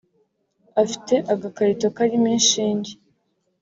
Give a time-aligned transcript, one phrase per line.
[0.83, 2.91] afite agakarito karimo inshinge